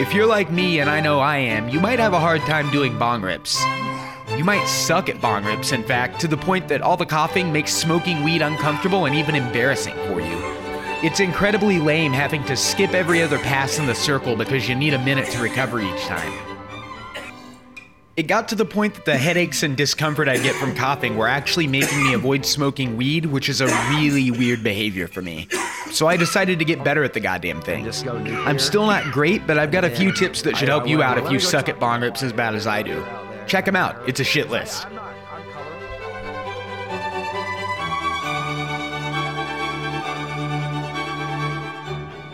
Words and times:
If 0.00 0.14
you're 0.14 0.26
like 0.26 0.50
me, 0.50 0.78
and 0.78 0.88
I 0.88 1.00
know 1.00 1.18
I 1.18 1.38
am, 1.38 1.68
you 1.68 1.80
might 1.80 1.98
have 1.98 2.12
a 2.12 2.20
hard 2.20 2.40
time 2.42 2.70
doing 2.70 2.98
bong 2.98 3.20
rips. 3.20 3.62
You 4.36 4.44
might 4.44 4.64
suck 4.66 5.08
at 5.08 5.20
bong 5.20 5.44
rips, 5.44 5.72
in 5.72 5.82
fact, 5.82 6.20
to 6.20 6.28
the 6.28 6.36
point 6.36 6.68
that 6.68 6.82
all 6.82 6.96
the 6.96 7.04
coughing 7.04 7.52
makes 7.52 7.74
smoking 7.74 8.22
weed 8.22 8.40
uncomfortable 8.40 9.06
and 9.06 9.14
even 9.16 9.34
embarrassing 9.34 9.94
for 10.06 10.20
you. 10.20 10.38
It's 11.02 11.20
incredibly 11.20 11.78
lame 11.78 12.12
having 12.12 12.44
to 12.44 12.56
skip 12.56 12.92
every 12.94 13.22
other 13.22 13.38
pass 13.38 13.78
in 13.78 13.86
the 13.86 13.94
circle 13.94 14.36
because 14.36 14.68
you 14.68 14.74
need 14.74 14.94
a 14.94 15.04
minute 15.04 15.28
to 15.30 15.42
recover 15.42 15.80
each 15.80 16.04
time. 16.06 16.57
It 18.18 18.26
got 18.26 18.48
to 18.48 18.56
the 18.56 18.64
point 18.64 18.94
that 18.94 19.04
the 19.04 19.16
headaches 19.16 19.62
and 19.62 19.76
discomfort 19.76 20.28
I 20.28 20.38
get 20.38 20.56
from 20.56 20.74
coughing 20.74 21.16
were 21.16 21.28
actually 21.28 21.68
making 21.68 22.02
me 22.02 22.14
avoid 22.14 22.44
smoking 22.44 22.96
weed, 22.96 23.26
which 23.26 23.48
is 23.48 23.60
a 23.60 23.68
really 23.90 24.32
weird 24.32 24.64
behavior 24.64 25.06
for 25.06 25.22
me. 25.22 25.46
So 25.92 26.08
I 26.08 26.16
decided 26.16 26.58
to 26.58 26.64
get 26.64 26.82
better 26.82 27.04
at 27.04 27.12
the 27.12 27.20
goddamn 27.20 27.62
thing. 27.62 27.86
I'm 27.86 28.58
still 28.58 28.86
not 28.86 29.04
great, 29.12 29.46
but 29.46 29.56
I've 29.56 29.70
got 29.70 29.84
a 29.84 29.90
few 29.90 30.10
tips 30.10 30.42
that 30.42 30.56
should 30.56 30.66
help 30.66 30.88
you 30.88 31.00
out 31.00 31.16
if 31.16 31.30
you 31.30 31.38
suck 31.38 31.68
at 31.68 31.78
bong 31.78 32.00
rips 32.00 32.24
as 32.24 32.32
bad 32.32 32.56
as 32.56 32.66
I 32.66 32.82
do. 32.82 33.06
Check 33.46 33.64
them 33.64 33.76
out, 33.76 33.96
it's 34.08 34.18
a 34.18 34.24
shit 34.24 34.50
list. 34.50 34.84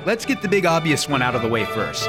Let's 0.06 0.24
get 0.24 0.40
the 0.40 0.48
big 0.48 0.64
obvious 0.64 1.10
one 1.10 1.20
out 1.20 1.34
of 1.34 1.42
the 1.42 1.48
way 1.48 1.66
first. 1.66 2.08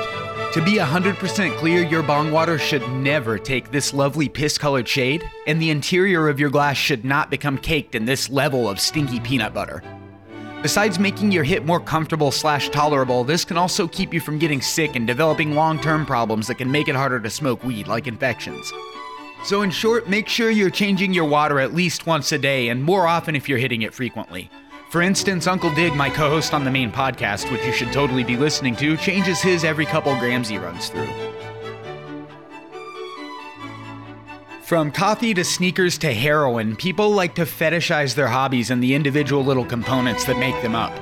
To 0.54 0.62
be 0.62 0.78
100% 0.78 1.58
clear, 1.58 1.84
your 1.84 2.02
bong 2.02 2.32
water 2.32 2.58
should 2.58 2.88
never 2.90 3.38
take 3.38 3.72
this 3.72 3.94
lovely 3.94 4.30
piss 4.30 4.58
colored 4.58 4.88
shade, 4.88 5.30
and 5.48 5.62
the 5.62 5.70
interior 5.70 6.30
of 6.30 6.40
your 6.40 6.50
glass 6.50 6.78
should 6.78 7.04
not 7.04 7.30
become 7.30 7.58
caked 7.58 7.94
in 7.94 8.06
this 8.06 8.30
level 8.30 8.70
of 8.70 8.80
stinky 8.80 9.20
peanut 9.20 9.54
butter. 9.54 9.84
Besides 10.62 10.98
making 10.98 11.32
your 11.32 11.44
hit 11.44 11.66
more 11.66 11.80
comfortable 11.80 12.32
slash 12.32 12.70
tolerable, 12.70 13.24
this 13.24 13.44
can 13.46 13.58
also 13.58 13.88
keep 13.88 14.14
you 14.14 14.22
from 14.22 14.40
getting 14.40 14.62
sick 14.62 14.96
and 14.96 15.06
developing 15.06 15.54
long 15.54 15.80
term 15.80 16.06
problems 16.06 16.48
that 16.48 16.58
can 16.58 16.72
make 16.72 16.88
it 16.88 16.96
harder 16.96 17.20
to 17.20 17.30
smoke 17.30 17.64
weed, 17.64 17.88
like 17.88 18.08
infections. 18.08 18.72
So, 19.44 19.62
in 19.62 19.70
short, 19.70 20.10
make 20.10 20.28
sure 20.28 20.50
you're 20.50 20.72
changing 20.72 21.14
your 21.14 21.26
water 21.26 21.60
at 21.60 21.76
least 21.76 22.08
once 22.08 22.32
a 22.32 22.38
day, 22.38 22.70
and 22.70 22.84
more 22.84 23.06
often 23.06 23.36
if 23.36 23.48
you're 23.48 23.60
hitting 23.60 23.84
it 23.84 23.94
frequently. 23.94 24.50
For 24.96 25.02
instance, 25.02 25.46
Uncle 25.46 25.76
Dig, 25.76 25.94
my 25.94 26.10
co 26.10 26.30
host 26.30 26.54
on 26.54 26.64
the 26.64 26.72
main 26.72 26.90
podcast, 26.90 27.52
which 27.52 27.66
you 27.66 27.74
should 27.74 27.92
totally 27.92 28.24
be 28.24 28.38
listening 28.38 28.78
to, 28.78 28.96
changes 28.96 29.42
his 29.42 29.66
every 29.66 29.86
couple 29.86 30.18
grams 30.20 30.48
he 30.48 30.58
runs 30.58 30.88
through. 30.88 31.10
From 34.64 34.94
coffee 34.94 35.34
to 35.34 35.44
sneakers 35.44 35.98
to 35.98 36.14
heroin, 36.14 36.78
people 36.78 37.10
like 37.10 37.36
to 37.36 37.42
fetishize 37.42 38.16
their 38.16 38.30
hobbies 38.30 38.72
and 38.72 38.82
the 38.82 38.96
individual 38.96 39.44
little 39.44 39.66
components 39.66 40.24
that 40.28 40.40
make 40.40 40.56
them 40.62 40.76
up. 40.76 40.98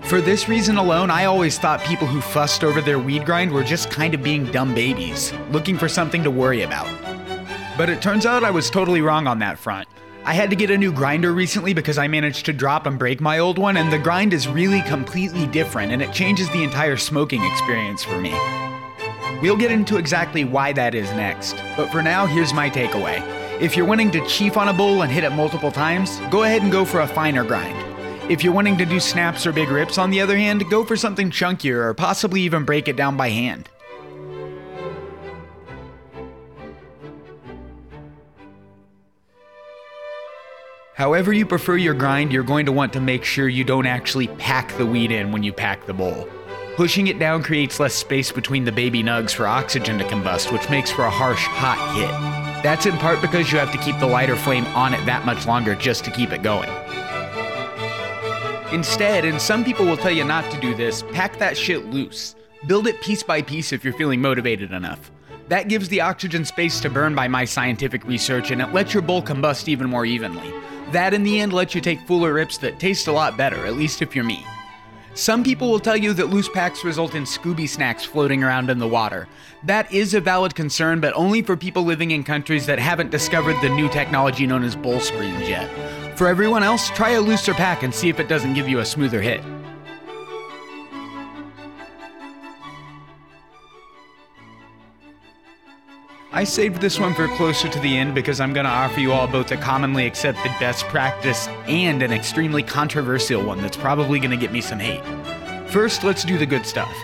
For 0.00 0.20
this 0.20 0.48
reason 0.48 0.76
alone, 0.76 1.08
I 1.08 1.26
always 1.26 1.60
thought 1.60 1.80
people 1.84 2.08
who 2.08 2.20
fussed 2.20 2.64
over 2.64 2.80
their 2.80 2.98
weed 2.98 3.24
grind 3.24 3.52
were 3.52 3.62
just 3.62 3.88
kind 3.88 4.14
of 4.14 4.22
being 4.24 4.50
dumb 4.50 4.74
babies, 4.74 5.32
looking 5.52 5.78
for 5.78 5.88
something 5.88 6.24
to 6.24 6.30
worry 6.32 6.62
about. 6.62 6.88
But 7.76 7.88
it 7.88 8.02
turns 8.02 8.26
out 8.26 8.42
I 8.42 8.50
was 8.50 8.68
totally 8.68 9.00
wrong 9.00 9.28
on 9.28 9.38
that 9.38 9.60
front. 9.60 9.86
I 10.28 10.34
had 10.34 10.50
to 10.50 10.56
get 10.56 10.70
a 10.70 10.76
new 10.76 10.92
grinder 10.92 11.32
recently 11.32 11.72
because 11.72 11.96
I 11.96 12.06
managed 12.06 12.44
to 12.44 12.52
drop 12.52 12.84
and 12.84 12.98
break 12.98 13.18
my 13.18 13.38
old 13.38 13.56
one, 13.56 13.78
and 13.78 13.90
the 13.90 13.98
grind 13.98 14.34
is 14.34 14.46
really 14.46 14.82
completely 14.82 15.46
different 15.46 15.90
and 15.90 16.02
it 16.02 16.12
changes 16.12 16.50
the 16.50 16.62
entire 16.62 16.98
smoking 16.98 17.42
experience 17.42 18.04
for 18.04 18.20
me. 18.20 18.34
We'll 19.40 19.56
get 19.56 19.72
into 19.72 19.96
exactly 19.96 20.44
why 20.44 20.74
that 20.74 20.94
is 20.94 21.10
next, 21.12 21.56
but 21.78 21.90
for 21.90 22.02
now, 22.02 22.26
here's 22.26 22.52
my 22.52 22.68
takeaway. 22.68 23.22
If 23.58 23.74
you're 23.74 23.86
wanting 23.86 24.10
to 24.10 24.26
chief 24.26 24.58
on 24.58 24.68
a 24.68 24.74
bowl 24.74 25.00
and 25.00 25.10
hit 25.10 25.24
it 25.24 25.30
multiple 25.30 25.72
times, 25.72 26.20
go 26.30 26.42
ahead 26.42 26.60
and 26.60 26.70
go 26.70 26.84
for 26.84 27.00
a 27.00 27.08
finer 27.08 27.42
grind. 27.42 28.30
If 28.30 28.44
you're 28.44 28.52
wanting 28.52 28.76
to 28.76 28.84
do 28.84 29.00
snaps 29.00 29.46
or 29.46 29.52
big 29.52 29.70
rips, 29.70 29.96
on 29.96 30.10
the 30.10 30.20
other 30.20 30.36
hand, 30.36 30.68
go 30.68 30.84
for 30.84 30.94
something 30.94 31.30
chunkier 31.30 31.86
or 31.86 31.94
possibly 31.94 32.42
even 32.42 32.66
break 32.66 32.86
it 32.86 32.96
down 32.96 33.16
by 33.16 33.30
hand. 33.30 33.70
However, 40.98 41.32
you 41.32 41.46
prefer 41.46 41.76
your 41.76 41.94
grind, 41.94 42.32
you're 42.32 42.42
going 42.42 42.66
to 42.66 42.72
want 42.72 42.92
to 42.94 43.00
make 43.00 43.22
sure 43.22 43.48
you 43.48 43.62
don't 43.62 43.86
actually 43.86 44.26
pack 44.26 44.76
the 44.76 44.84
weed 44.84 45.12
in 45.12 45.30
when 45.30 45.44
you 45.44 45.52
pack 45.52 45.86
the 45.86 45.94
bowl. 45.94 46.28
Pushing 46.74 47.06
it 47.06 47.20
down 47.20 47.44
creates 47.44 47.78
less 47.78 47.94
space 47.94 48.32
between 48.32 48.64
the 48.64 48.72
baby 48.72 49.00
nugs 49.00 49.32
for 49.32 49.46
oxygen 49.46 49.96
to 49.98 50.04
combust, 50.06 50.50
which 50.52 50.68
makes 50.70 50.90
for 50.90 51.04
a 51.04 51.10
harsh, 51.10 51.44
hot 51.44 51.78
hit. 51.94 52.10
That's 52.64 52.84
in 52.84 52.96
part 52.98 53.20
because 53.20 53.52
you 53.52 53.60
have 53.60 53.70
to 53.70 53.78
keep 53.78 53.96
the 54.00 54.08
lighter 54.08 54.34
flame 54.34 54.66
on 54.74 54.92
it 54.92 55.06
that 55.06 55.24
much 55.24 55.46
longer 55.46 55.76
just 55.76 56.04
to 56.04 56.10
keep 56.10 56.32
it 56.32 56.42
going. 56.42 56.68
Instead, 58.72 59.24
and 59.24 59.40
some 59.40 59.62
people 59.62 59.86
will 59.86 59.96
tell 59.96 60.10
you 60.10 60.24
not 60.24 60.50
to 60.50 60.60
do 60.60 60.74
this, 60.74 61.04
pack 61.12 61.38
that 61.38 61.56
shit 61.56 61.86
loose. 61.86 62.34
Build 62.66 62.88
it 62.88 63.00
piece 63.00 63.22
by 63.22 63.40
piece 63.40 63.72
if 63.72 63.84
you're 63.84 63.94
feeling 63.94 64.20
motivated 64.20 64.72
enough. 64.72 65.12
That 65.48 65.68
gives 65.68 65.88
the 65.88 66.02
oxygen 66.02 66.44
space 66.44 66.78
to 66.80 66.90
burn 66.90 67.14
by 67.14 67.26
my 67.26 67.46
scientific 67.46 68.04
research, 68.04 68.50
and 68.50 68.60
it 68.60 68.72
lets 68.74 68.92
your 68.92 69.02
bowl 69.02 69.22
combust 69.22 69.66
even 69.68 69.88
more 69.88 70.04
evenly. 70.04 70.52
That 70.92 71.14
in 71.14 71.22
the 71.22 71.40
end 71.40 71.52
lets 71.52 71.74
you 71.74 71.80
take 71.80 72.06
fuller 72.06 72.34
rips 72.34 72.58
that 72.58 72.78
taste 72.78 73.06
a 73.08 73.12
lot 73.12 73.36
better, 73.36 73.64
at 73.64 73.76
least 73.76 74.02
if 74.02 74.14
you're 74.14 74.24
me. 74.24 74.46
Some 75.14 75.42
people 75.42 75.70
will 75.70 75.80
tell 75.80 75.96
you 75.96 76.12
that 76.12 76.28
loose 76.28 76.48
packs 76.50 76.84
result 76.84 77.14
in 77.14 77.24
Scooby 77.24 77.68
snacks 77.68 78.04
floating 78.04 78.44
around 78.44 78.70
in 78.70 78.78
the 78.78 78.86
water. 78.86 79.26
That 79.64 79.90
is 79.92 80.14
a 80.14 80.20
valid 80.20 80.54
concern, 80.54 81.00
but 81.00 81.14
only 81.14 81.42
for 81.42 81.56
people 81.56 81.82
living 81.82 82.12
in 82.12 82.24
countries 82.24 82.66
that 82.66 82.78
haven't 82.78 83.10
discovered 83.10 83.56
the 83.60 83.70
new 83.70 83.88
technology 83.88 84.46
known 84.46 84.62
as 84.62 84.76
bowl 84.76 85.00
screens 85.00 85.48
yet. 85.48 85.68
For 86.16 86.28
everyone 86.28 86.62
else, 86.62 86.90
try 86.90 87.10
a 87.10 87.20
looser 87.20 87.54
pack 87.54 87.82
and 87.82 87.92
see 87.92 88.08
if 88.08 88.20
it 88.20 88.28
doesn't 88.28 88.54
give 88.54 88.68
you 88.68 88.80
a 88.80 88.84
smoother 88.84 89.20
hit. 89.20 89.42
I 96.30 96.44
saved 96.44 96.82
this 96.82 97.00
one 97.00 97.14
for 97.14 97.26
closer 97.26 97.70
to 97.70 97.80
the 97.80 97.96
end 97.96 98.14
because 98.14 98.38
I'm 98.38 98.52
going 98.52 98.66
to 98.66 98.70
offer 98.70 99.00
you 99.00 99.12
all 99.12 99.26
both 99.26 99.50
a 99.50 99.56
commonly 99.56 100.06
accepted 100.06 100.52
best 100.60 100.84
practice 100.84 101.48
and 101.66 102.02
an 102.02 102.12
extremely 102.12 102.62
controversial 102.62 103.42
one 103.42 103.62
that's 103.62 103.78
probably 103.78 104.18
going 104.18 104.32
to 104.32 104.36
get 104.36 104.52
me 104.52 104.60
some 104.60 104.78
hate. 104.78 105.02
First, 105.70 106.04
let's 106.04 106.24
do 106.24 106.36
the 106.36 106.44
good 106.44 106.66
stuff. 106.66 106.94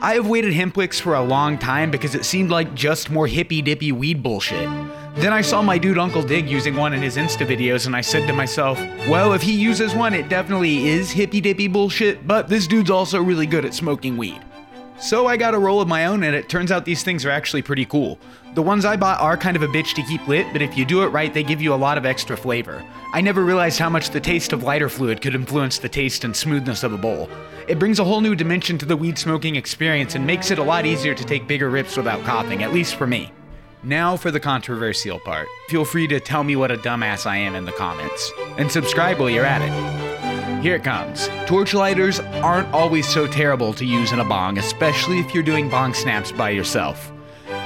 I 0.00 0.14
have 0.14 0.28
waited 0.28 0.54
hempwicks 0.54 0.98
for 0.98 1.14
a 1.14 1.22
long 1.22 1.58
time 1.58 1.90
because 1.90 2.14
it 2.14 2.24
seemed 2.24 2.48
like 2.48 2.74
just 2.74 3.10
more 3.10 3.26
hippy 3.26 3.60
dippy 3.60 3.92
weed 3.92 4.22
bullshit. 4.22 4.68
Then 5.16 5.34
I 5.34 5.42
saw 5.42 5.60
my 5.60 5.76
dude 5.76 5.98
Uncle 5.98 6.22
Dig 6.22 6.48
using 6.48 6.74
one 6.74 6.94
in 6.94 7.02
his 7.02 7.18
Insta 7.18 7.46
videos, 7.46 7.84
and 7.84 7.94
I 7.94 8.00
said 8.00 8.26
to 8.28 8.32
myself, 8.32 8.78
well, 9.08 9.34
if 9.34 9.42
he 9.42 9.52
uses 9.52 9.94
one, 9.94 10.14
it 10.14 10.30
definitely 10.30 10.88
is 10.88 11.10
hippy 11.10 11.42
dippy 11.42 11.68
bullshit, 11.68 12.26
but 12.26 12.48
this 12.48 12.66
dude's 12.66 12.90
also 12.90 13.22
really 13.22 13.46
good 13.46 13.66
at 13.66 13.74
smoking 13.74 14.16
weed. 14.16 14.40
So 15.00 15.26
I 15.26 15.38
got 15.38 15.54
a 15.54 15.58
roll 15.58 15.80
of 15.80 15.88
my 15.88 16.04
own, 16.04 16.22
and 16.22 16.36
it 16.36 16.50
turns 16.50 16.70
out 16.70 16.84
these 16.84 17.02
things 17.02 17.24
are 17.24 17.30
actually 17.30 17.62
pretty 17.62 17.86
cool. 17.86 18.18
The 18.54 18.62
ones 18.62 18.84
I 18.84 18.96
bought 18.96 19.18
are 19.20 19.36
kind 19.36 19.56
of 19.56 19.62
a 19.62 19.68
bitch 19.68 19.94
to 19.94 20.02
keep 20.02 20.28
lit, 20.28 20.46
but 20.52 20.60
if 20.60 20.76
you 20.76 20.84
do 20.84 21.02
it 21.02 21.08
right, 21.08 21.32
they 21.32 21.42
give 21.42 21.62
you 21.62 21.72
a 21.72 21.76
lot 21.76 21.96
of 21.96 22.04
extra 22.04 22.36
flavor. 22.36 22.84
I 23.14 23.22
never 23.22 23.42
realized 23.42 23.78
how 23.78 23.88
much 23.88 24.10
the 24.10 24.20
taste 24.20 24.52
of 24.52 24.62
lighter 24.62 24.90
fluid 24.90 25.22
could 25.22 25.34
influence 25.34 25.78
the 25.78 25.88
taste 25.88 26.24
and 26.24 26.36
smoothness 26.36 26.82
of 26.82 26.92
a 26.92 26.98
bowl. 26.98 27.30
It 27.66 27.78
brings 27.78 27.98
a 27.98 28.04
whole 28.04 28.20
new 28.20 28.34
dimension 28.34 28.76
to 28.76 28.86
the 28.86 28.96
weed 28.96 29.18
smoking 29.18 29.56
experience 29.56 30.16
and 30.16 30.26
makes 30.26 30.50
it 30.50 30.58
a 30.58 30.62
lot 30.62 30.84
easier 30.84 31.14
to 31.14 31.24
take 31.24 31.48
bigger 31.48 31.70
rips 31.70 31.96
without 31.96 32.22
coughing, 32.24 32.62
at 32.62 32.74
least 32.74 32.96
for 32.96 33.06
me. 33.06 33.32
Now 33.82 34.18
for 34.18 34.30
the 34.30 34.40
controversial 34.40 35.18
part. 35.20 35.48
Feel 35.68 35.86
free 35.86 36.08
to 36.08 36.20
tell 36.20 36.44
me 36.44 36.56
what 36.56 36.70
a 36.70 36.76
dumbass 36.76 37.24
I 37.24 37.38
am 37.38 37.54
in 37.54 37.64
the 37.64 37.72
comments. 37.72 38.30
And 38.58 38.70
subscribe 38.70 39.18
while 39.18 39.30
you're 39.30 39.46
at 39.46 39.62
it. 39.62 40.09
Here 40.60 40.74
it 40.74 40.84
comes. 40.84 41.28
Torch 41.46 41.72
lighters 41.72 42.20
aren't 42.20 42.72
always 42.74 43.08
so 43.08 43.26
terrible 43.26 43.72
to 43.72 43.86
use 43.86 44.12
in 44.12 44.20
a 44.20 44.24
bong, 44.24 44.58
especially 44.58 45.18
if 45.18 45.32
you're 45.32 45.42
doing 45.42 45.70
bong 45.70 45.94
snaps 45.94 46.32
by 46.32 46.50
yourself. 46.50 47.12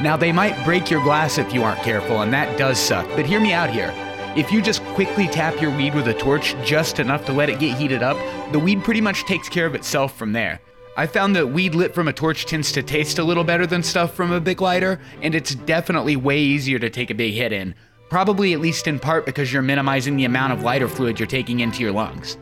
Now, 0.00 0.16
they 0.16 0.30
might 0.30 0.64
break 0.64 0.90
your 0.90 1.02
glass 1.02 1.36
if 1.36 1.52
you 1.52 1.64
aren't 1.64 1.82
careful, 1.82 2.22
and 2.22 2.32
that 2.32 2.56
does 2.56 2.78
suck, 2.78 3.08
but 3.16 3.26
hear 3.26 3.40
me 3.40 3.52
out 3.52 3.68
here. 3.68 3.92
If 4.36 4.52
you 4.52 4.62
just 4.62 4.82
quickly 4.94 5.26
tap 5.26 5.60
your 5.60 5.76
weed 5.76 5.94
with 5.94 6.06
a 6.06 6.14
torch 6.14 6.54
just 6.64 7.00
enough 7.00 7.24
to 7.26 7.32
let 7.32 7.50
it 7.50 7.58
get 7.58 7.76
heated 7.76 8.04
up, 8.04 8.16
the 8.52 8.60
weed 8.60 8.84
pretty 8.84 9.00
much 9.00 9.24
takes 9.24 9.48
care 9.48 9.66
of 9.66 9.74
itself 9.74 10.16
from 10.16 10.32
there. 10.32 10.60
I 10.96 11.08
found 11.08 11.34
that 11.34 11.48
weed 11.48 11.74
lit 11.74 11.94
from 11.94 12.06
a 12.06 12.12
torch 12.12 12.46
tends 12.46 12.70
to 12.72 12.82
taste 12.82 13.18
a 13.18 13.24
little 13.24 13.42
better 13.42 13.66
than 13.66 13.82
stuff 13.82 14.14
from 14.14 14.30
a 14.30 14.40
big 14.40 14.60
lighter, 14.60 15.00
and 15.20 15.34
it's 15.34 15.56
definitely 15.56 16.14
way 16.14 16.38
easier 16.38 16.78
to 16.78 16.90
take 16.90 17.10
a 17.10 17.14
big 17.14 17.34
hit 17.34 17.52
in. 17.52 17.74
Probably 18.08 18.52
at 18.52 18.60
least 18.60 18.86
in 18.86 19.00
part 19.00 19.26
because 19.26 19.52
you're 19.52 19.62
minimizing 19.62 20.16
the 20.16 20.24
amount 20.24 20.52
of 20.52 20.62
lighter 20.62 20.86
fluid 20.86 21.18
you're 21.18 21.26
taking 21.26 21.58
into 21.58 21.82
your 21.82 21.90
lungs. 21.90 22.36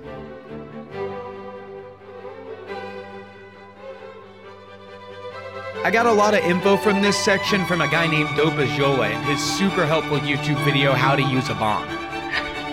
I 5.84 5.90
got 5.90 6.06
a 6.06 6.12
lot 6.12 6.32
of 6.32 6.44
info 6.44 6.76
from 6.76 7.02
this 7.02 7.18
section 7.18 7.66
from 7.66 7.80
a 7.80 7.88
guy 7.88 8.06
named 8.06 8.28
Dopa 8.30 8.68
Jola 8.76 9.10
and 9.10 9.24
his 9.26 9.42
super 9.42 9.84
helpful 9.84 10.18
YouTube 10.18 10.64
video, 10.64 10.92
How 10.92 11.16
to 11.16 11.22
Use 11.22 11.48
a 11.48 11.54
Bong. 11.54 11.84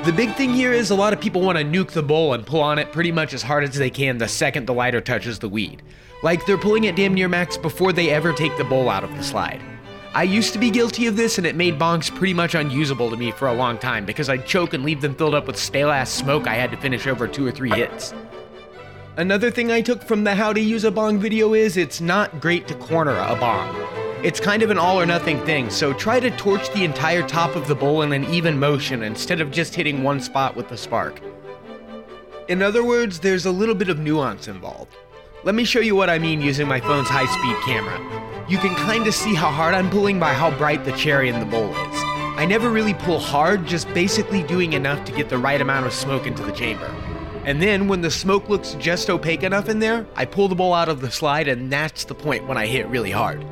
The 0.04 0.14
big 0.14 0.36
thing 0.36 0.54
here 0.54 0.74
is 0.74 0.92
a 0.92 0.96
lot 0.96 1.12
of 1.12 1.20
people 1.20 1.42
want 1.42 1.58
to 1.58 1.64
nuke 1.64 1.90
the 1.90 2.04
bowl 2.04 2.36
and 2.36 2.46
pull 2.46 2.62
on 2.62 2.78
it 2.78 2.92
pretty 2.92 3.12
much 3.12 3.34
as 3.34 3.42
hard 3.42 3.64
as 3.64 3.74
they 3.74 3.90
can 3.90 4.20
the 4.20 4.28
second 4.28 4.68
the 4.68 4.76
lighter 4.76 5.02
touches 5.02 5.40
the 5.40 5.50
weed. 5.50 5.82
Like 6.22 6.46
they're 6.46 6.60
pulling 6.60 6.84
it 6.84 6.96
damn 6.96 7.16
near 7.16 7.28
max 7.28 7.58
before 7.58 7.94
they 7.94 8.12
ever 8.12 8.32
take 8.32 8.56
the 8.58 8.64
bowl 8.64 8.90
out 8.90 9.04
of 9.04 9.18
the 9.18 9.24
slide. 9.24 9.60
I 10.14 10.22
used 10.22 10.54
to 10.54 10.60
be 10.60 10.70
guilty 10.70 11.08
of 11.08 11.16
this, 11.16 11.40
and 11.40 11.48
it 11.48 11.56
made 11.56 11.80
bongs 11.80 12.16
pretty 12.16 12.36
much 12.36 12.54
unusable 12.54 13.10
to 13.10 13.18
me 13.18 13.32
for 13.32 13.48
a 13.48 13.54
long 13.54 13.80
time 13.80 14.06
because 14.06 14.30
I'd 14.30 14.46
choke 14.46 14.76
and 14.76 14.84
leave 14.84 15.02
them 15.02 15.16
filled 15.16 15.34
up 15.34 15.48
with 15.48 15.58
stale 15.58 15.90
ass 15.90 16.12
smoke 16.12 16.46
I 16.46 16.54
had 16.54 16.70
to 16.72 16.78
finish 16.78 17.08
over 17.08 17.28
two 17.28 17.46
or 17.46 17.52
three 17.52 17.72
hits. 17.72 18.14
Another 19.20 19.52
thing 19.52 19.70
I 19.70 19.82
took 19.82 20.02
from 20.02 20.24
the 20.24 20.34
how 20.34 20.54
to 20.54 20.62
use 20.62 20.86
a 20.86 20.92
bong 20.92 21.20
video 21.20 21.54
is 21.54 21.76
it's 21.76 22.00
not 22.00 22.40
great 22.40 22.70
to 22.70 22.74
corner 22.76 23.18
a 23.18 23.36
bong. 23.36 23.76
It's 24.24 24.40
kind 24.40 24.64
of 24.64 24.70
an 24.70 24.78
all 24.78 24.98
or 24.98 25.06
nothing 25.06 25.44
thing, 25.46 25.70
so 25.70 25.92
try 25.92 26.22
to 26.22 26.32
torch 26.38 26.72
the 26.72 26.86
entire 26.86 27.28
top 27.28 27.58
of 27.58 27.68
the 27.68 27.76
bowl 27.76 28.02
in 28.02 28.14
an 28.14 28.24
even 28.34 28.58
motion 28.58 29.04
instead 29.04 29.42
of 29.42 29.52
just 29.52 29.76
hitting 29.76 30.04
one 30.04 30.22
spot 30.22 30.56
with 30.56 30.70
the 30.70 30.78
spark. 30.78 31.20
In 32.48 32.62
other 32.62 32.82
words, 32.82 33.20
there's 33.20 33.46
a 33.46 33.52
little 33.52 33.76
bit 33.76 33.90
of 33.90 34.00
nuance 34.00 34.48
involved. 34.48 34.96
Let 35.44 35.54
me 35.54 35.66
show 35.66 35.82
you 35.82 35.98
what 35.98 36.10
I 36.10 36.18
mean 36.18 36.40
using 36.40 36.70
my 36.70 36.80
phone's 36.80 37.10
high 37.10 37.26
speed 37.26 37.58
camera. 37.66 38.00
You 38.48 38.58
can 38.58 38.74
kinda 38.90 39.12
see 39.12 39.36
how 39.36 39.52
hard 39.52 39.76
I'm 39.76 39.90
pulling 39.90 40.18
by 40.18 40.34
how 40.34 40.50
bright 40.50 40.86
the 40.86 40.94
cherry 40.94 41.28
in 41.28 41.42
the 41.42 41.46
bowl 41.46 41.72
is. 41.72 42.04
I 42.38 42.46
never 42.48 42.70
really 42.70 42.94
pull 42.94 43.20
hard, 43.20 43.66
just 43.66 43.94
basically 43.94 44.44
doing 44.44 44.72
enough 44.72 45.04
to 45.04 45.12
get 45.12 45.28
the 45.28 45.38
right 45.38 45.60
amount 45.60 45.88
of 45.88 45.92
smoke 45.92 46.26
into 46.26 46.42
the 46.42 46.54
chamber. 46.54 46.90
And 47.50 47.60
then 47.60 47.88
when 47.88 48.02
the 48.02 48.12
smoke 48.12 48.48
looks 48.48 48.76
just 48.76 49.10
opaque 49.10 49.42
enough 49.42 49.70
in 49.70 49.80
there, 49.80 50.06
I 50.16 50.26
pull 50.26 50.50
the 50.50 50.54
bowl 50.54 50.72
out 50.72 50.88
of 50.88 51.02
the 51.02 51.10
slide 51.10 51.48
and 51.48 51.74
that's 51.74 52.04
the 52.04 52.14
point 52.14 52.48
when 52.48 52.60
I 52.60 52.68
hit 52.68 52.86
really 52.90 53.10
hard. 53.10 53.44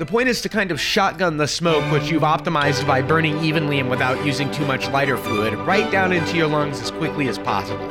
The 0.00 0.06
point 0.06 0.28
is 0.28 0.40
to 0.40 0.48
kind 0.48 0.72
of 0.72 0.80
shotgun 0.80 1.36
the 1.36 1.46
smoke, 1.46 1.84
which 1.92 2.10
you've 2.10 2.24
optimized 2.24 2.84
by 2.84 3.00
burning 3.00 3.38
evenly 3.44 3.78
and 3.78 3.88
without 3.88 4.26
using 4.26 4.50
too 4.50 4.66
much 4.66 4.88
lighter 4.88 5.16
fluid, 5.16 5.54
right 5.54 5.88
down 5.92 6.12
into 6.12 6.36
your 6.36 6.48
lungs 6.48 6.80
as 6.80 6.90
quickly 6.90 7.28
as 7.28 7.38
possible. 7.38 7.86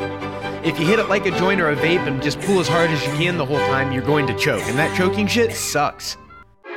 If 0.66 0.78
you 0.78 0.86
hit 0.86 1.00
it 1.00 1.08
like 1.08 1.26
a 1.26 1.32
joint 1.40 1.62
or 1.62 1.70
a 1.70 1.76
vape 1.78 2.06
and 2.06 2.22
just 2.22 2.42
pull 2.42 2.60
as 2.60 2.68
hard 2.68 2.90
as 2.90 3.02
you 3.08 3.14
can 3.14 3.38
the 3.38 3.46
whole 3.46 3.56
time, 3.56 3.94
you're 3.94 4.02
going 4.02 4.28
to 4.28 4.38
choke, 4.38 4.64
and 4.64 4.78
that 4.78 4.98
choking 4.98 5.28
shit 5.28 5.54
sucks. 5.54 6.18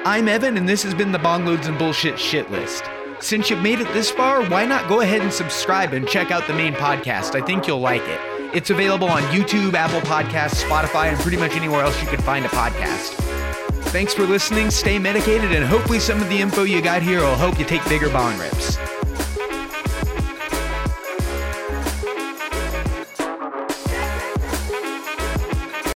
I'm 0.05 0.29
Evan, 0.29 0.57
and 0.57 0.69
this 0.69 0.85
has 0.85 0.95
been 0.95 1.11
the 1.11 1.19
Bong 1.19 1.45
Loads 1.45 1.67
and 1.67 1.77
Bullshit 1.77 2.21
shit 2.21 2.49
list. 2.53 2.85
Since 3.21 3.49
you've 3.49 3.63
made 3.63 3.81
it 3.81 3.93
this 3.95 4.11
far, 4.11 4.45
why 4.47 4.67
not 4.67 4.89
go 4.89 5.01
ahead 5.01 5.23
and 5.23 5.33
subscribe 5.33 5.93
and 5.93 6.07
check 6.07 6.31
out 6.31 6.47
the 6.47 6.53
main 6.53 6.75
podcast? 6.75 7.41
I 7.41 7.45
think 7.45 7.67
you'll 7.67 7.81
like 7.81 8.03
it. 8.03 8.21
It's 8.55 8.71
available 8.71 9.09
on 9.09 9.23
YouTube, 9.25 9.75
Apple 9.75 10.01
Podcasts, 10.03 10.63
Spotify, 10.63 11.07
and 11.07 11.19
pretty 11.19 11.37
much 11.37 11.53
anywhere 11.53 11.83
else 11.83 12.01
you 12.03 12.09
can 12.09 12.21
find 12.21 12.45
a 12.45 12.49
podcast. 12.49 13.15
Thanks 13.91 14.13
for 14.13 14.25
listening, 14.25 14.71
stay 14.71 14.99
medicated, 14.99 15.53
and 15.53 15.65
hopefully 15.65 16.01
some 16.01 16.21
of 16.21 16.29
the 16.29 16.39
info 16.39 16.65
you 16.65 16.83
got 16.83 17.03
here 17.03 17.21
will 17.21 17.37
help 17.37 17.59
you 17.59 17.65
take 17.65 17.85
bigger 17.89 18.11
bong 18.11 18.39
rips. 18.39 18.77